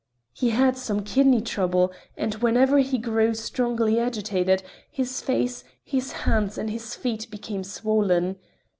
He 0.33 0.49
had 0.49 0.77
some 0.77 1.03
kidney 1.03 1.41
trouble, 1.41 1.91
and 2.17 2.33
whenever 2.41 2.79
he 2.79 2.97
grew 2.97 3.35
strongly 3.35 3.99
agitated, 3.99 4.63
his 4.89 5.21
face, 5.21 5.63
his 5.83 6.11
hands 6.25 6.57
and 6.57 6.71
his 6.71 6.95
feet 6.95 7.27
became 7.29 7.63
swollen. 7.63 8.37